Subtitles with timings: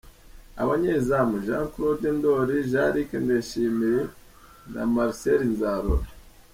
[0.61, 4.01] Abanyezamu: Jean Claude Ndori, Jean Luc Ndayishimiye
[4.81, 6.07] and Marcel Nzarora;.